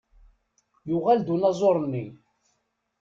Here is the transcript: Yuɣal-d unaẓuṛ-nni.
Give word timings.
Yuɣal-d 0.89 1.27
unaẓuṛ-nni. 1.33 2.05